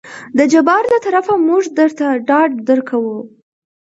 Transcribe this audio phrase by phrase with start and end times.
[0.37, 2.99] د جبار له طرفه موږ درته ډاډ درکو.